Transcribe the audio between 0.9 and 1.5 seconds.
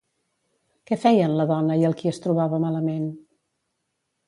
Què feien la